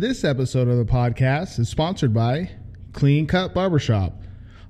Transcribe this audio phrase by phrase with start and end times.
[0.00, 2.52] This episode of the podcast is sponsored by
[2.94, 4.14] Clean Cut Barbershop,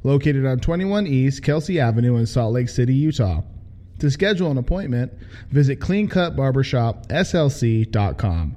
[0.03, 3.43] located on 21 East Kelsey Avenue in Salt Lake City, Utah.
[4.01, 5.12] To schedule an appointment,
[5.51, 8.56] visit cleancutbarbershopslc.com.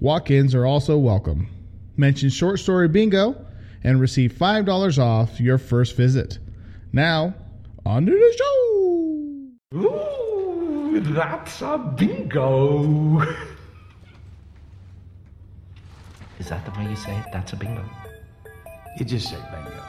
[0.00, 1.48] Walk ins are also welcome.
[1.96, 3.42] Mention Short Story Bingo
[3.82, 6.38] and receive $5 off your first visit.
[6.92, 7.32] Now,
[7.86, 8.76] on to the show!
[9.78, 13.24] Ooh, that's a bingo.
[16.40, 17.26] Is that the way you say it?
[17.34, 17.84] That's a bingo.
[18.98, 19.84] You just say bingo.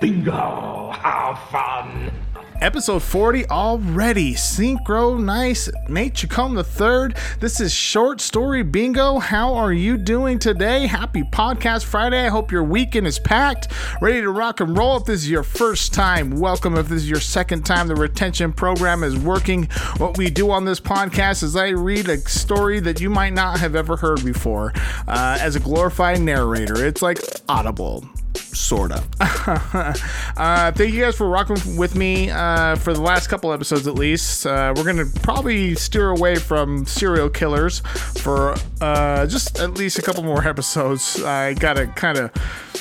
[0.00, 0.92] Bingo!
[0.92, 2.12] How fun!
[2.60, 4.34] Episode 40 already.
[4.34, 5.70] Synchro nice.
[5.88, 7.16] Nate Chacon the third.
[7.40, 9.18] This is Short Story Bingo.
[9.18, 10.86] How are you doing today?
[10.86, 12.26] Happy Podcast Friday.
[12.26, 14.98] I hope your weekend is packed, ready to rock and roll.
[14.98, 16.76] If this is your first time, welcome.
[16.76, 19.64] If this is your second time, the retention program is working.
[19.96, 23.58] What we do on this podcast is I read a story that you might not
[23.60, 24.74] have ever heard before
[25.08, 26.84] uh, as a glorified narrator.
[26.84, 28.06] It's like Audible
[28.36, 29.06] sort of.
[29.20, 33.94] uh, thank you guys for rocking with me uh, for the last couple episodes at
[33.94, 34.46] least.
[34.46, 37.80] Uh, we're to probably steer away from serial killers
[38.22, 41.22] for uh, just at least a couple more episodes.
[41.22, 42.30] I got to kind of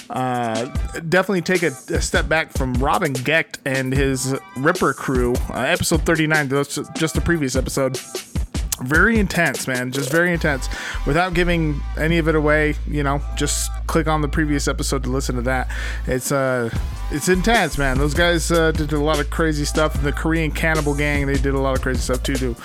[0.09, 0.65] uh,
[1.09, 5.35] definitely take a, a, step back from Robin Gecht and his Ripper crew.
[5.49, 7.99] Uh, episode 39, that's just the previous episode
[8.81, 9.91] very intense, man.
[9.91, 10.69] Just very intense.
[11.05, 15.09] Without giving any of it away, you know, just click on the previous episode to
[15.09, 15.69] listen to that.
[16.07, 16.69] It's uh,
[17.11, 17.97] it's intense, man.
[17.97, 20.01] Those guys uh, did a lot of crazy stuff.
[20.01, 22.55] The Korean Cannibal Gang, they did a lot of crazy stuff too, too.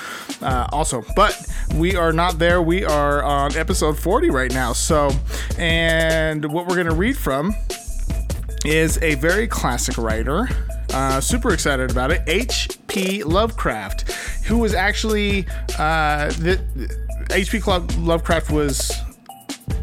[0.43, 1.41] Uh, also, but
[1.75, 2.61] we are not there.
[2.61, 4.73] We are on episode 40 right now.
[4.73, 5.11] So,
[5.59, 7.55] and what we're gonna read from
[8.65, 10.49] is a very classic writer.
[10.95, 12.23] Uh, super excited about it.
[12.29, 13.25] H.P.
[13.25, 14.13] Lovecraft,
[14.45, 15.45] who was actually
[15.77, 16.61] uh, the
[17.33, 17.59] H.P.
[17.99, 18.93] Lovecraft was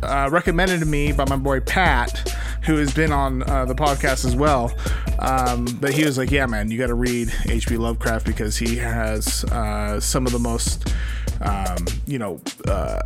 [0.04, 4.24] uh, recommended to me by my boy Pat, who has been on uh, the podcast
[4.24, 4.74] as well.
[5.20, 7.76] Um, but he was like, "Yeah, man, you got to read H.P.
[7.76, 10.94] Lovecraft because he has uh, some of the most,
[11.42, 13.02] um, you know, uh,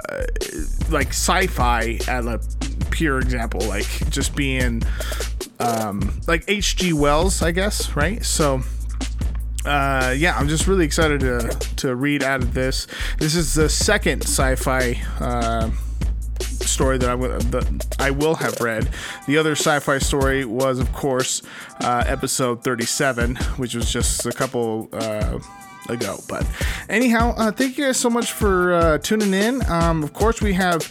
[0.91, 2.39] like sci-fi at a
[2.91, 4.83] pure example, like just being
[5.65, 6.93] um, like H.G.
[6.93, 8.23] Wells, I guess, right?
[8.23, 8.61] So."
[9.65, 12.85] Uh, yeah, I'm just really excited to to read out of this.
[13.17, 15.71] This is the second sci-fi uh,
[16.39, 18.89] story that I, w- that I will have read.
[19.25, 21.41] The other sci fi story was, of course,
[21.81, 24.87] uh, episode 37, which was just a couple.
[24.93, 25.39] Uh,
[25.89, 26.19] ago.
[26.27, 26.45] But
[26.89, 29.67] anyhow, uh, thank you guys so much for uh, tuning in.
[29.69, 30.81] Um, of course, we have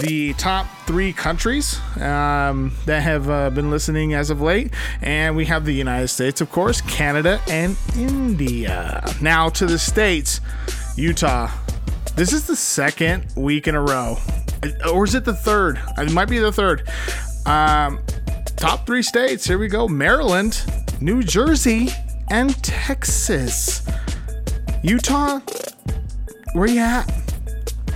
[0.00, 5.46] the top three countries um, that have uh, been listening as of late, and we
[5.46, 9.04] have the United States, of course, Canada, and India.
[9.20, 10.40] Now to the states,
[10.96, 11.50] Utah.
[12.14, 14.18] This is the second week in a row
[14.90, 15.80] or is it the third?
[15.98, 16.88] It might be the third.
[17.46, 18.00] Um,
[18.56, 19.46] top three states.
[19.46, 20.62] Here we go: Maryland,
[21.00, 21.88] New Jersey,
[22.30, 23.82] and Texas.
[24.82, 25.40] Utah,
[26.54, 27.06] where you at?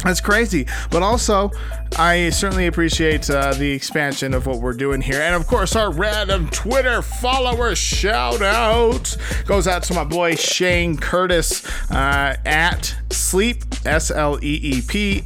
[0.04, 0.66] That's crazy.
[0.90, 1.50] But also,
[1.98, 5.20] I certainly appreciate uh, the expansion of what we're doing here.
[5.20, 9.16] And of course, our random Twitter follower shout out
[9.46, 15.24] goes out to my boy Shane Curtis uh, at Sleep, S L E E P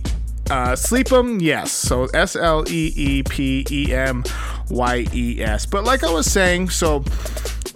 [0.50, 1.72] uh, Sleepem, yes.
[1.72, 4.24] So S L E E P E M
[4.70, 5.66] Y E S.
[5.66, 7.04] But like I was saying, so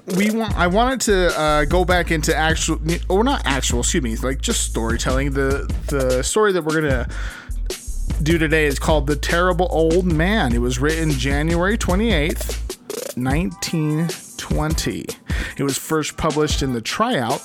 [0.06, 4.16] we want I wanted to uh, go back into actual or not actual, excuse me,
[4.16, 5.32] like just storytelling.
[5.32, 7.08] The the story that we're gonna
[8.22, 10.52] do today is called The Terrible Old Man.
[10.54, 15.06] It was written January 28th, 1920.
[15.56, 17.42] It was first published in the Tryout,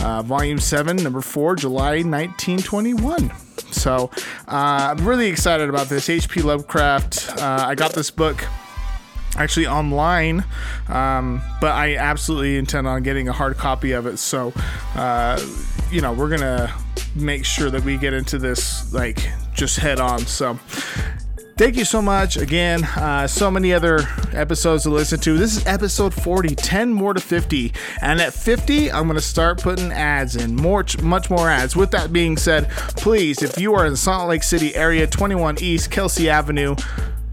[0.00, 3.32] uh, Volume 7, Number 4, July 1921.
[3.72, 4.10] So
[4.48, 6.08] uh, I'm really excited about this.
[6.08, 6.42] H.P.
[6.42, 7.40] Lovecraft.
[7.40, 8.44] Uh, I got this book
[9.36, 10.44] actually online,
[10.88, 14.18] um, but I absolutely intend on getting a hard copy of it.
[14.18, 14.52] So,
[14.94, 15.40] uh,
[15.90, 16.72] you know, we're gonna
[17.14, 20.20] make sure that we get into this like just head on.
[20.20, 20.58] So,
[21.62, 22.36] Thank you so much.
[22.38, 24.00] Again, uh, so many other
[24.32, 25.36] episodes to listen to.
[25.36, 27.72] This is episode 40, 10 more to 50.
[28.00, 31.76] And at 50, I'm going to start putting ads in, more, much more ads.
[31.76, 35.90] With that being said, please, if you are in Salt Lake City area, 21 East
[35.90, 36.74] Kelsey Avenue,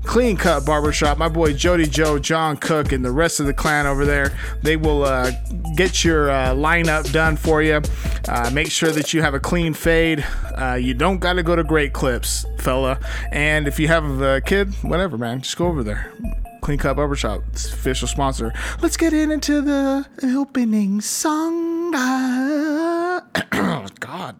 [0.09, 1.19] Clean Cut Barbershop.
[1.19, 4.35] My boy Jody Joe, John Cook, and the rest of the clan over there.
[4.63, 5.29] They will uh,
[5.75, 7.79] get your uh, lineup done for you.
[8.27, 10.25] Uh, make sure that you have a clean fade.
[10.57, 12.99] Uh, you don't got to go to Great Clips, fella.
[13.31, 16.11] And if you have a kid, whatever, man, just go over there.
[16.61, 18.51] Clean Cut Barbershop, official sponsor.
[18.81, 21.91] Let's get in into the opening song.
[23.99, 24.39] God.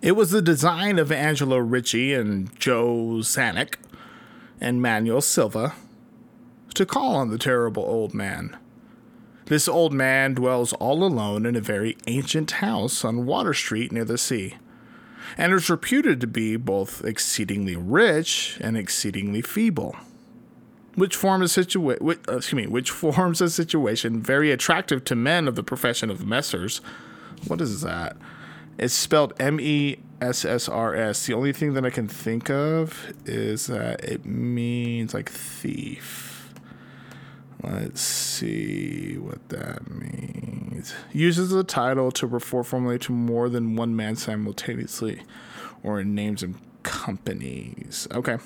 [0.00, 3.74] It was the design of Angelo Ricci and Joe Czanek
[4.60, 5.74] and Manuel Silva
[6.74, 8.56] to call on the terrible old man.
[9.46, 14.04] This old man dwells all alone in a very ancient house on Water Street near
[14.04, 14.54] the sea,
[15.36, 19.96] and is reputed to be both exceedingly rich and exceedingly feeble,
[20.94, 25.16] which form a situa- which, uh, excuse me, which forms a situation very attractive to
[25.16, 26.80] men of the profession of messers.
[27.48, 28.16] What is that?
[28.78, 31.26] It's spelled M E S S R S.
[31.26, 36.52] The only thing that I can think of is that it means like thief.
[37.62, 40.94] Let's see what that means.
[41.12, 45.22] Uses the title to refer formally to more than one man simultaneously
[45.82, 46.54] or in names and
[46.84, 48.06] companies.
[48.12, 48.38] Okay.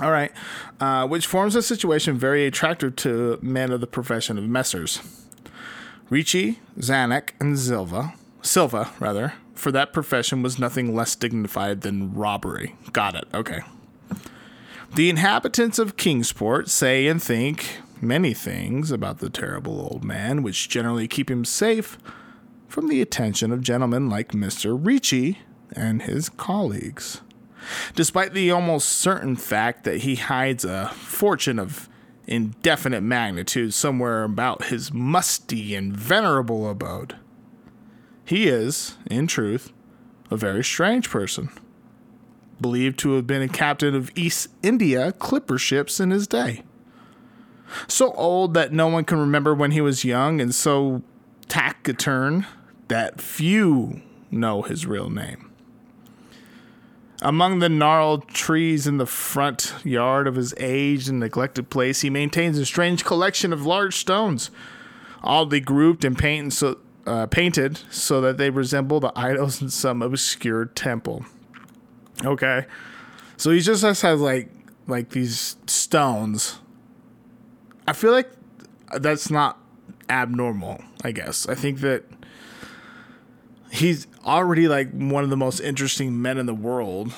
[0.00, 0.32] All right.
[0.80, 5.06] Uh, which forms a situation very attractive to men of the profession of messers.
[6.08, 8.14] Ricci, Czanek, and Silva,
[8.44, 12.76] Silva rather, for that profession was nothing less dignified than robbery.
[12.92, 13.24] Got it.
[13.32, 13.60] Okay.
[14.94, 20.68] The inhabitants of Kingsport say and think many things about the terrible old man, which
[20.68, 21.98] generally keep him safe
[22.68, 24.78] from the attention of gentlemen like Mr.
[24.78, 25.38] Ricci
[25.72, 27.22] and his colleagues.
[27.94, 31.88] Despite the almost certain fact that he hides a fortune of
[32.26, 37.16] indefinite magnitude somewhere about his musty and venerable abode,
[38.24, 39.72] he is, in truth,
[40.30, 41.50] a very strange person,
[42.60, 46.62] believed to have been a captain of East India clipper ships in his day.
[47.88, 51.02] So old that no one can remember when he was young, and so
[51.48, 52.46] taciturn
[52.88, 55.50] that few know his real name.
[57.22, 62.10] Among the gnarled trees in the front yard of his aged and neglected place, he
[62.10, 64.50] maintains a strange collection of large stones,
[65.22, 70.02] oddly grouped and painted so, uh, painted so that they resemble the idols in some
[70.02, 71.24] obscure temple.
[72.24, 72.66] Okay,
[73.36, 74.50] so he just has like
[74.86, 76.58] like these stones.
[77.86, 78.30] I feel like
[78.98, 79.58] that's not
[80.08, 80.82] abnormal.
[81.02, 82.04] I guess I think that
[83.70, 87.12] he's already like one of the most interesting men in the world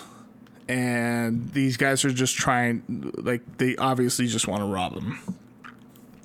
[0.68, 5.18] and these guys are just trying like they obviously just want to rob him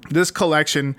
[0.10, 0.96] this collection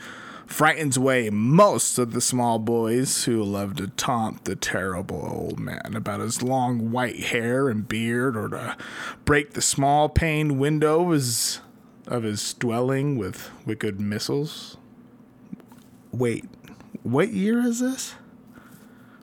[0.53, 5.95] frightens away most of the small boys who love to taunt the terrible old man
[5.95, 8.77] about his long white hair and beard or to
[9.25, 11.61] break the small pane window of his,
[12.07, 14.77] of his dwelling with wicked missiles
[16.13, 16.45] wait
[17.03, 18.15] what year is this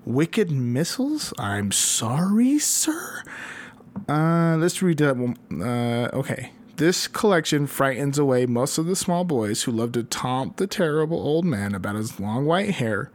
[0.10, 1.34] Wicked missiles?
[1.38, 3.24] I'm sorry, sir.
[4.08, 5.38] Uh, let's read that one.
[5.62, 6.52] Uh, okay.
[6.80, 11.18] This collection frightens away most of the small boys who love to taunt the terrible
[11.18, 13.12] old man about his long white hair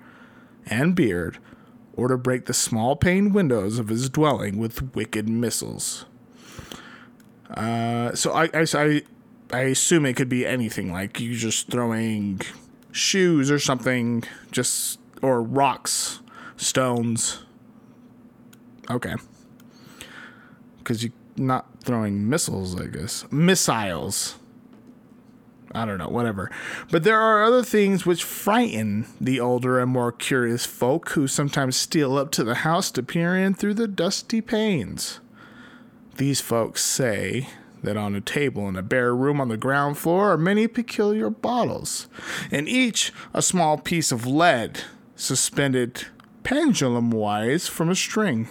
[0.66, 1.38] and beard,
[1.94, 6.05] or to break the small pane windows of his dwelling with wicked missiles.
[7.48, 9.03] Uh, so I, I, I,
[9.50, 12.43] I assume it could be anything, like you just throwing
[12.93, 16.20] shoes or something, just or rocks
[16.58, 17.46] stones.
[18.91, 19.15] Okay.
[20.81, 23.24] Because you're not throwing missiles, I guess.
[23.31, 24.36] Missiles.
[25.72, 26.50] I don't know, whatever.
[26.91, 31.76] But there are other things which frighten the older and more curious folk who sometimes
[31.76, 35.19] steal up to the house to peer in through the dusty panes.
[36.17, 37.48] These folks say
[37.82, 41.29] that on a table in a bare room on the ground floor are many peculiar
[41.29, 42.08] bottles,
[42.53, 44.82] and each a small piece of lead
[45.17, 46.06] suspended
[46.44, 48.48] pendulum wise from a string.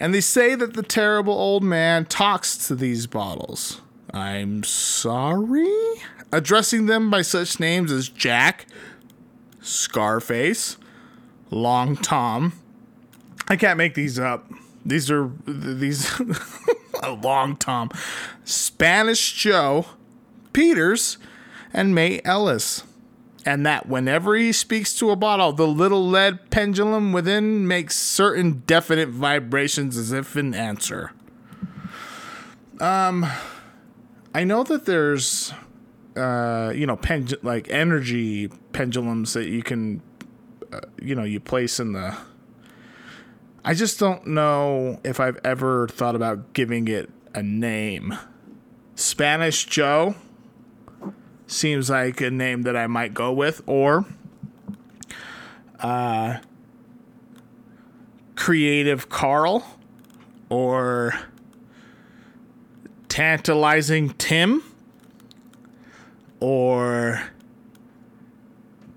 [0.00, 3.80] And they say that the terrible old man talks to these bottles.
[4.12, 5.72] I'm sorry?
[6.32, 8.66] Addressing them by such names as Jack,
[9.60, 10.76] Scarface,
[11.50, 12.52] Long Tom.
[13.48, 14.50] I can't make these up.
[14.84, 16.36] These are these a
[17.04, 17.90] oh, Long Tom,
[18.44, 19.86] Spanish Joe,
[20.52, 21.18] Peters,
[21.72, 22.82] and May Ellis
[23.44, 28.62] and that whenever he speaks to a bottle, the little lead pendulum within makes certain
[28.66, 31.12] definite vibrations as if in answer.
[32.80, 33.26] Um,
[34.34, 35.52] I know that there's,
[36.16, 40.02] uh, you know, pen like energy pendulums that you can
[40.72, 42.16] uh, you know you place in the.
[43.64, 48.16] I just don't know if I've ever thought about giving it a name.
[48.94, 50.14] Spanish Joe
[51.46, 54.04] seems like a name that I might go with, or
[55.80, 56.38] uh,
[58.36, 59.66] Creative Carl,
[60.48, 61.14] or
[63.08, 64.62] Tantalizing Tim,
[66.40, 67.22] or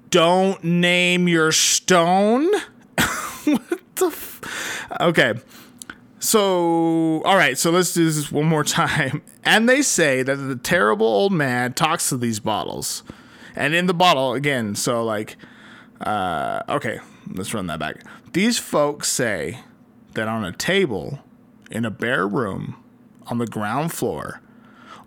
[0.09, 2.45] Don't Name Your Stone.
[3.45, 4.07] what the?
[4.07, 5.33] F- okay.
[6.27, 9.21] So, all right, so let's do this one more time.
[9.45, 13.01] And they say that the terrible old man talks to these bottles.
[13.55, 15.37] And in the bottle, again, so like,
[16.01, 16.99] uh, okay,
[17.33, 18.03] let's run that back.
[18.33, 19.61] These folks say
[20.15, 21.19] that on a table
[21.71, 22.75] in a bare room
[23.27, 24.41] on the ground floor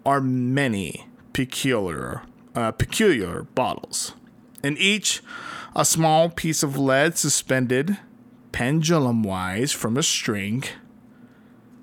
[0.06, 2.22] are many peculiar,
[2.54, 4.14] uh, peculiar bottles.
[4.64, 5.20] In each,
[5.76, 7.98] a small piece of lead suspended
[8.52, 10.64] pendulum wise from a string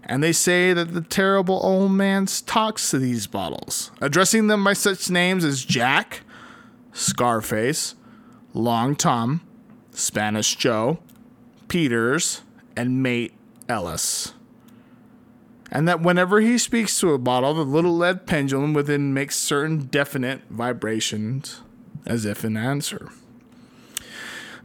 [0.08, 4.74] and they say that the terrible old man talks to these bottles, addressing them by
[4.74, 6.22] such names as Jack,
[6.94, 7.96] Scarface,
[8.54, 9.42] Long Tom,
[9.92, 11.00] Spanish Joe,
[11.68, 12.42] Peters,
[12.76, 13.34] and Mate
[13.68, 14.34] Ellis.
[15.70, 19.88] And that whenever he speaks to a bottle, the little lead pendulum within makes certain
[19.88, 21.62] definite vibrations
[22.06, 23.10] as if in answer.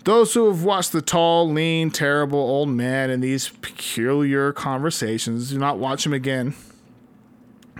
[0.04, 5.58] Those who have watched the tall, lean, terrible old man in these peculiar conversations do
[5.58, 6.54] not watch him again.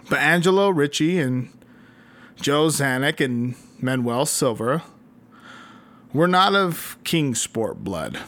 [0.09, 1.50] But Angelo Ricci and
[2.41, 4.85] Joe Czanek and Manuel Silva
[6.12, 8.21] were not of Kingsport blood.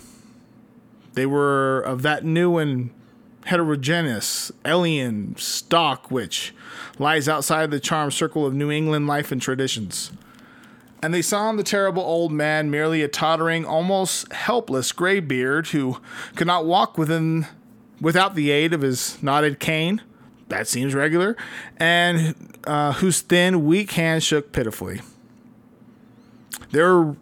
[1.12, 2.90] They were of that new and
[3.44, 6.52] heterogeneous alien stock which
[6.98, 10.10] lies outside the charmed circle of New England life and traditions
[11.04, 15.98] and they saw in the terrible old man merely a tottering, almost helpless graybeard who
[16.34, 17.46] could not walk within
[18.00, 20.00] without the aid of his knotted cane.
[20.48, 21.36] That seems regular,
[21.76, 25.02] and uh, whose thin, weak hand shook pitifully.
[26.70, 27.16] They were,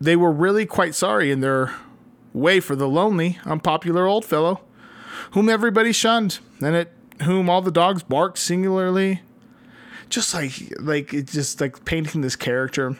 [0.00, 1.72] they were really quite sorry in their
[2.32, 4.62] way for the lonely, unpopular old fellow,
[5.34, 6.90] whom everybody shunned, and at
[7.22, 9.22] whom all the dogs barked singularly.
[10.08, 12.96] Just like, like it just like painting this character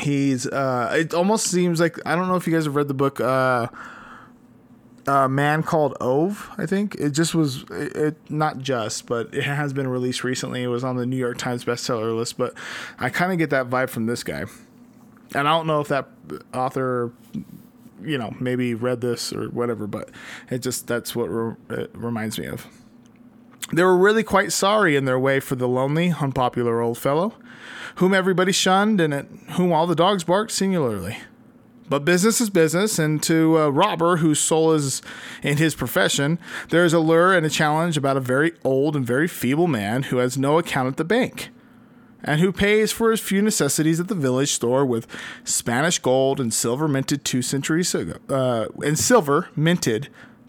[0.00, 2.94] he's uh it almost seems like i don't know if you guys have read the
[2.94, 3.66] book uh
[5.08, 9.44] a man called Ove, I think it just was it, it, not just, but it
[9.44, 10.62] has been released recently.
[10.62, 12.52] It was on the New York Times bestseller list, but
[12.98, 14.44] I kind of get that vibe from this guy,
[15.34, 16.08] and I don't know if that
[16.52, 17.10] author,
[18.02, 20.10] you know, maybe read this or whatever, but
[20.50, 22.66] it just that's what re- it reminds me of.
[23.72, 27.34] They were really quite sorry in their way for the lonely, unpopular old fellow
[27.98, 31.18] whom everybody shunned and at whom all the dogs barked singularly.
[31.88, 35.00] But business is business, and to a robber whose soul is
[35.42, 39.06] in his profession, there is a lure and a challenge about a very old and
[39.06, 41.48] very feeble man who has no account at the bank,
[42.22, 45.06] and who pays for his few necessities at the village store with
[45.44, 50.08] Spanish gold and silver minted two centuries ago, uh, and silver minted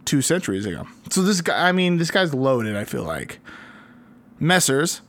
[0.09, 0.87] two centuries ago.
[1.11, 2.75] So this guy, I mean, this guy's loaded.
[2.75, 3.39] I feel like
[4.39, 5.01] Messrs.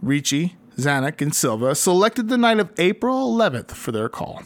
[0.00, 4.42] Ricci, Czanek, and Silva selected the night of April 11th for their call.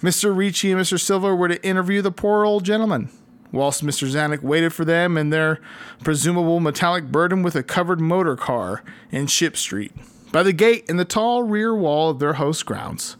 [0.00, 0.34] Mr.
[0.34, 0.98] Ricci and Mr.
[0.98, 3.10] Silva were to interview the poor old gentleman,
[3.52, 4.08] whilst Mr.
[4.10, 5.60] Czanek waited for them in their
[6.02, 9.92] presumable metallic burden with a covered motor car in Ship Street,
[10.32, 13.16] by the gate in the tall rear wall of their host's grounds.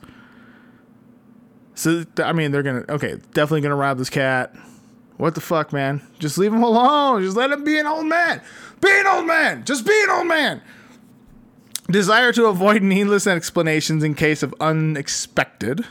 [1.75, 4.55] So, I mean, they're gonna, okay, definitely gonna rob this cat.
[5.17, 6.07] What the fuck, man?
[6.19, 7.23] Just leave him alone.
[7.23, 8.41] Just let him be an old man.
[8.81, 9.65] Be an old man.
[9.65, 10.61] Just be an old man.
[11.89, 15.85] Desire to avoid needless explanations in case of unexpected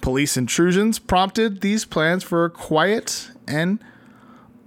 [0.00, 3.78] police intrusions prompted these plans for a quiet and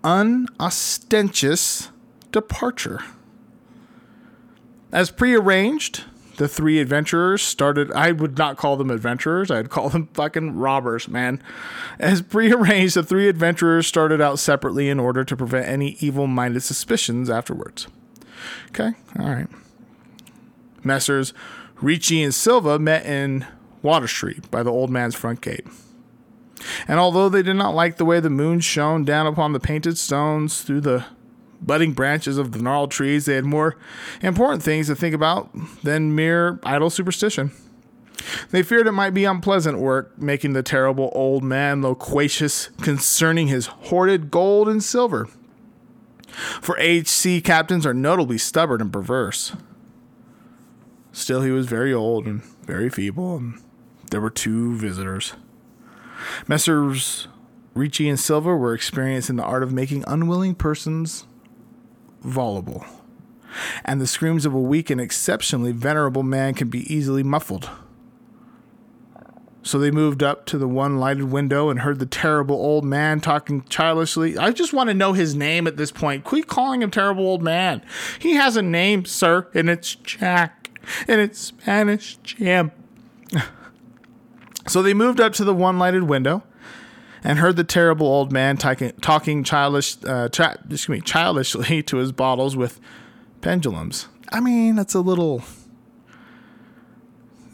[0.03, 1.89] unostentatious
[2.31, 3.01] departure.
[4.91, 6.05] As prearranged,
[6.37, 7.91] the three adventurers started.
[7.91, 11.41] I would not call them adventurers, I'd call them fucking robbers, man.
[11.99, 16.61] As prearranged, the three adventurers started out separately in order to prevent any evil minded
[16.61, 17.87] suspicions afterwards.
[18.69, 19.47] Okay, all right.
[20.83, 21.33] Messrs.
[21.81, 23.45] Ricci and Silva met in
[23.81, 25.67] Water Street by the old man's front gate.
[26.87, 29.97] And although they did not like the way the moon shone down upon the painted
[29.97, 31.05] stones through the
[31.61, 33.75] budding branches of the gnarled trees, they had more
[34.21, 35.49] important things to think about
[35.83, 37.51] than mere idle superstition.
[38.51, 43.67] They feared it might be unpleasant work making the terrible old man loquacious concerning his
[43.67, 45.27] hoarded gold and silver.
[46.61, 49.53] For HC captains are notably stubborn and perverse.
[51.11, 53.61] Still, he was very old and very feeble, and
[54.11, 55.33] there were two visitors.
[56.47, 57.27] Messrs.
[57.73, 61.25] Ricci and Silva were experienced in the art of making unwilling persons
[62.25, 62.85] voluble,
[63.83, 67.69] and the screams of a weak and exceptionally venerable man can be easily muffled.
[69.65, 73.19] So they moved up to the one lighted window and heard the terrible old man
[73.19, 74.37] talking childishly.
[74.37, 76.23] I just want to know his name at this point.
[76.23, 77.81] Quit calling him terrible old man.
[78.19, 80.69] He has a name, sir, and it's Jack,
[81.07, 82.71] and it's Spanish Jam.
[84.67, 86.43] so they moved up to the one lighted window
[87.25, 91.97] and heard the terrible old man talking, talking childish, uh, cha- excuse me, childishly to
[91.97, 92.79] his bottles with
[93.41, 94.07] pendulums.
[94.31, 95.43] I mean, that's a little.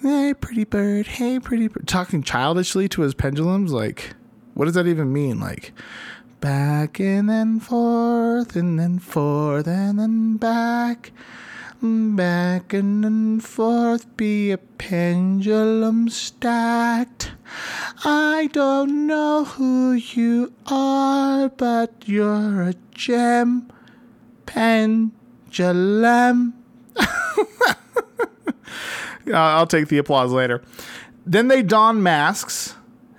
[0.01, 1.07] Hey, pretty bird.
[1.07, 1.87] Hey, pretty bird.
[1.87, 3.71] Talking childishly to his pendulums.
[3.71, 4.13] Like,
[4.55, 5.39] what does that even mean?
[5.39, 5.71] Like,
[6.41, 11.11] back and then forth and then forth and then back.
[11.83, 17.31] Back and then forth be a pendulum stacked.
[18.05, 23.71] I don't know who you are, but you're a gem
[24.45, 25.11] pendulum.
[29.33, 30.61] I'll take the applause later.
[31.25, 32.75] Then they donned masks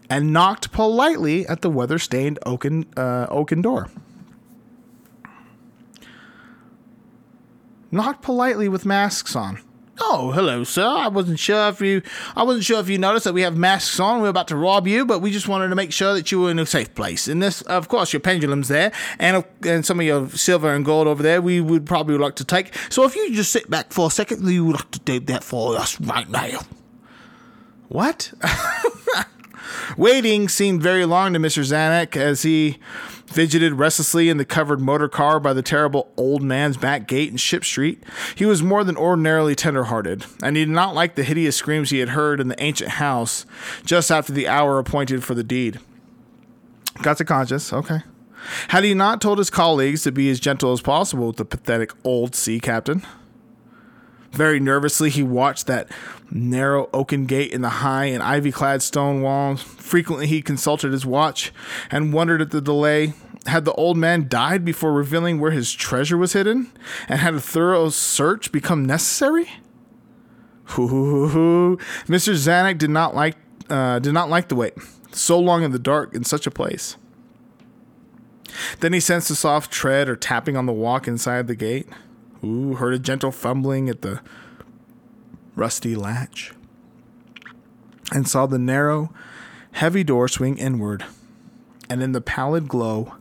[0.09, 3.89] and knocked politely at the weather stained oaken, uh, oaken door.
[7.93, 9.61] Knocked politely with masks on.
[10.01, 10.87] Oh, hello, sir.
[10.87, 12.01] I wasn't sure if you
[12.35, 14.23] I wasn't sure if you noticed that we have masks on.
[14.23, 16.51] We're about to rob you, but we just wanted to make sure that you were
[16.51, 17.29] in a safe place.
[17.29, 21.07] And this, of course, your pendulum's there, and and some of your silver and gold
[21.07, 21.43] over there.
[21.43, 22.75] We would probably like to take.
[22.89, 25.45] So if you just sit back for a second, we would like to do that
[25.45, 26.61] for us right now.
[27.89, 28.33] What?
[29.99, 31.63] Waiting seemed very long to Mr.
[31.63, 32.79] Czanek as he
[33.33, 37.37] fidgeted restlessly in the covered motor car by the terrible old man's back gate in
[37.37, 38.03] Ship Street.
[38.35, 41.99] He was more than ordinarily tender-hearted, and he did not like the hideous screams he
[41.99, 43.47] had heard in the ancient house
[43.85, 45.81] just after the hour appointed for the deed.
[47.03, 48.03] Got to conscience, okay.
[48.69, 51.93] Had he not told his colleagues to be as gentle as possible with the pathetic
[52.05, 53.03] old sea captain?
[54.33, 55.91] Very nervously, he watched that
[56.31, 59.63] narrow oaken gate in the high and ivy clad stone walls.
[59.63, 61.53] Frequently, he consulted his watch
[61.91, 63.13] and wondered at the delay.
[63.47, 66.73] Had the old man died before revealing where his treasure was hidden?
[67.09, 69.51] And had a thorough search become necessary?
[70.65, 72.33] Hoo, hoo, hoo, Mr.
[72.33, 73.37] Czanek did not like
[73.69, 74.75] uh, did not like the wait
[75.15, 76.97] so long in the dark in such a place.
[78.81, 81.89] Then he sensed a soft tread or tapping on the walk inside the gate.
[82.45, 84.21] Ooh, heard a gentle fumbling at the
[85.55, 86.53] rusty latch,
[88.13, 89.13] and saw the narrow,
[89.73, 91.05] heavy door swing inward.
[91.89, 93.15] And in the pallid glow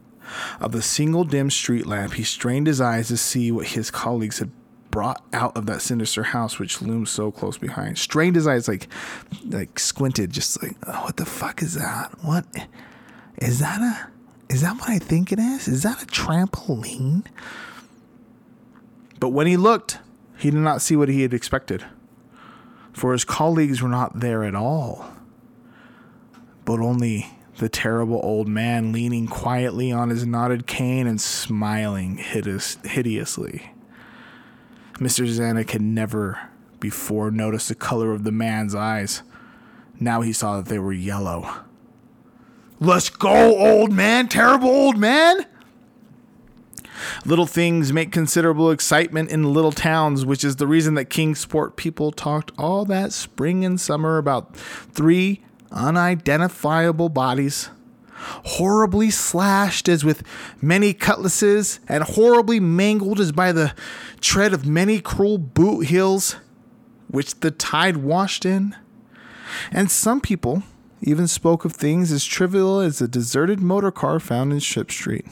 [0.60, 4.40] of the single dim street lamp, he strained his eyes to see what his colleagues
[4.40, 4.52] had
[4.92, 7.98] brought out of that sinister house which loomed so close behind.
[7.98, 8.88] Strained his eyes, like,
[9.46, 12.12] like squinted, just like, oh, what the fuck is that?
[12.22, 12.46] What
[13.38, 13.82] is that?
[13.82, 14.12] A
[14.52, 15.70] is that what I think it is?
[15.70, 17.26] Is that a trampoline?
[19.22, 20.00] But when he looked,
[20.36, 21.86] he did not see what he had expected,
[22.92, 25.14] for his colleagues were not there at all,
[26.66, 27.28] but only
[27.60, 33.72] the terrible old man leaning quietly on his knotted cane and smiling hideous, hideously.
[34.96, 35.28] Mr.
[35.28, 39.22] Czanek had never before noticed the color of the man's eyes.
[40.00, 41.48] Now he saw that they were yellow.
[42.80, 44.30] Let's go, old man!
[44.30, 45.46] Terrible old man!
[47.26, 52.12] Little things make considerable excitement in little towns, which is the reason that Kingsport people
[52.12, 57.70] talked all that spring and summer about three unidentifiable bodies,
[58.16, 60.24] horribly slashed as with
[60.62, 63.74] many cutlasses, and horribly mangled as by the
[64.20, 66.36] tread of many cruel boot heels,
[67.08, 68.76] which the tide washed in.
[69.72, 70.64] And some people
[71.02, 75.26] even spoke of things as trivial as a deserted motor car found in Ship Street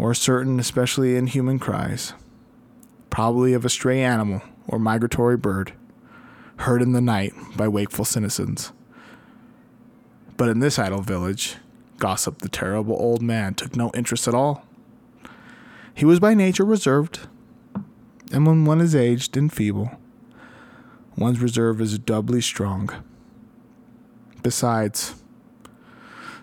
[0.00, 2.14] or certain especially inhuman cries,
[3.10, 5.74] probably of a stray animal or migratory bird,
[6.56, 8.72] heard in the night by wakeful citizens.
[10.38, 11.56] But in this idle village,
[11.98, 14.64] Gossip the terrible old man took no interest at all.
[15.92, 17.28] He was by nature reserved,
[18.32, 19.90] and when one is aged and feeble,
[21.14, 22.88] one's reserve is doubly strong.
[24.42, 25.19] Besides,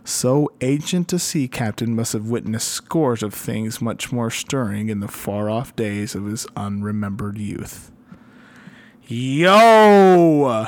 [0.07, 5.01] so ancient a sea captain must have witnessed scores of things much more stirring in
[5.01, 7.91] the far off days of his unremembered youth.
[9.05, 10.67] Yo!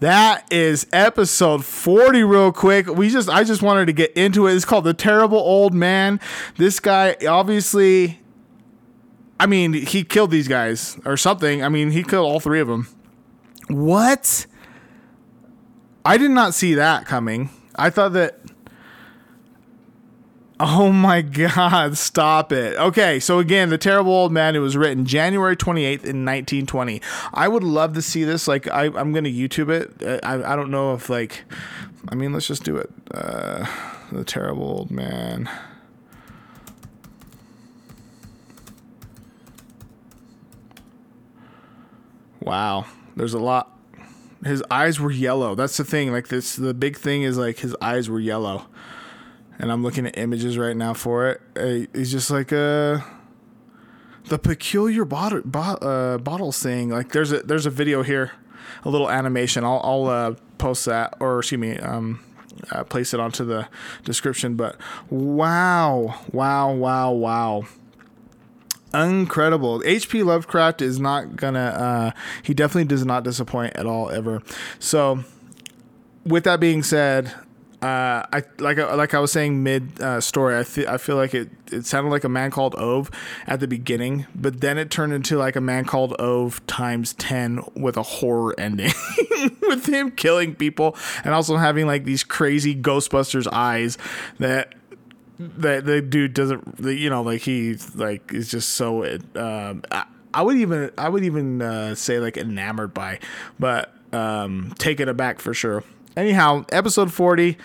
[0.00, 2.86] That is episode 40 real quick.
[2.86, 4.54] We just I just wanted to get into it.
[4.54, 6.20] It's called The Terrible Old Man.
[6.56, 8.20] This guy obviously
[9.40, 11.64] I mean, he killed these guys or something.
[11.64, 12.88] I mean, he killed all three of them.
[13.68, 14.46] What?
[16.04, 17.50] I did not see that coming.
[17.78, 18.40] I thought that.
[20.60, 22.76] Oh my God, stop it.
[22.76, 27.00] Okay, so again, The Terrible Old Man, it was written January 28th in 1920.
[27.32, 28.48] I would love to see this.
[28.48, 30.02] Like, I, I'm going to YouTube it.
[30.02, 31.44] Uh, I, I don't know if, like,
[32.08, 32.90] I mean, let's just do it.
[33.12, 33.66] Uh,
[34.10, 35.48] the Terrible Old Man.
[42.40, 43.77] Wow, there's a lot.
[44.44, 45.54] His eyes were yellow.
[45.54, 46.12] That's the thing.
[46.12, 48.66] Like this, the big thing is like his eyes were yellow.
[49.58, 51.40] And I'm looking at images right now for it.
[51.56, 53.00] Uh, He's just like uh
[54.26, 56.90] the peculiar bottle bo- uh, bottles thing.
[56.90, 58.32] Like there's a there's a video here,
[58.84, 59.64] a little animation.
[59.64, 62.20] I'll I'll uh, post that or excuse me um.
[62.72, 63.68] Uh, place it onto the
[64.02, 64.76] description, but
[65.10, 67.66] wow, wow, wow, wow
[68.94, 69.82] incredible.
[69.84, 70.22] H.P.
[70.22, 71.60] Lovecraft is not gonna.
[71.60, 72.10] Uh,
[72.42, 74.42] he definitely does not disappoint at all ever.
[74.78, 75.24] So,
[76.24, 77.32] with that being said,
[77.80, 80.58] uh, I like like I was saying mid uh, story.
[80.58, 83.08] I feel I feel like it it sounded like a man called Ove
[83.46, 87.60] at the beginning, but then it turned into like a man called Ove times ten
[87.76, 88.92] with a horror ending,
[89.62, 93.96] with him killing people and also having like these crazy Ghostbusters eyes
[94.40, 94.74] that
[95.38, 99.04] that the dude doesn't the, you know like he like is just so
[99.36, 103.20] um I, I would even I would even uh, say like enamored by
[103.58, 105.84] but um taken aback for sure
[106.16, 107.56] anyhow episode 40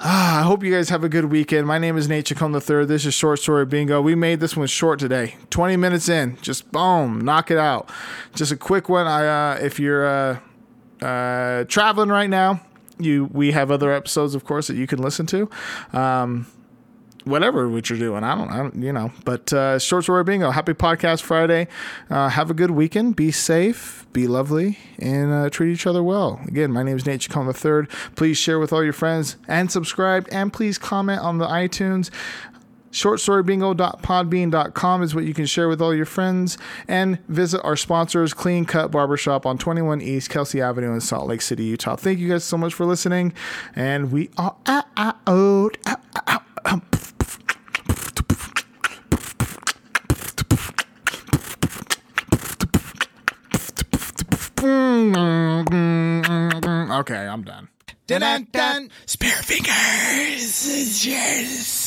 [0.00, 1.66] Ah, I hope you guys have a good weekend.
[1.66, 2.86] My name is Nate Chacon the Third.
[2.86, 4.00] This is Short Story Bingo.
[4.00, 5.34] We made this one short today.
[5.50, 6.38] 20 minutes in.
[6.40, 7.90] Just boom, knock it out.
[8.32, 9.08] Just a quick one.
[9.08, 10.38] I uh, if you're uh,
[11.04, 12.60] uh, traveling right now,
[13.00, 15.50] you we have other episodes, of course, that you can listen to.
[15.92, 16.46] Um,
[17.28, 18.24] whatever what you're doing.
[18.24, 19.12] I don't, I don't you know.
[19.24, 20.50] But uh, short story bingo.
[20.50, 21.68] Happy podcast Friday.
[22.10, 23.14] Uh, have a good weekend.
[23.16, 24.06] Be safe.
[24.12, 26.40] Be lovely, and uh, treat each other well.
[26.46, 27.86] Again, my name is Nate Chacon III.
[28.16, 32.10] Please share with all your friends and subscribe, and please comment on the iTunes.
[32.90, 36.56] Shortstorybingo.podbean.com is what you can share with all your friends.
[36.88, 41.42] And visit our sponsors, Clean Cut Barbershop on 21 East Kelsey Avenue in Salt Lake
[41.42, 41.96] City, Utah.
[41.96, 43.34] Thank you guys so much for listening.
[43.76, 44.86] And we are out.
[44.96, 46.42] out, out, out, out.
[57.10, 57.68] Okay, I'm done.
[58.06, 58.90] Dun dun dun.
[59.06, 61.00] Spare fingers.
[61.02, 61.77] Cheers.